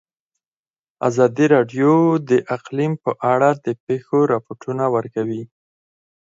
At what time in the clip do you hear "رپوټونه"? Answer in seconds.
4.33-4.83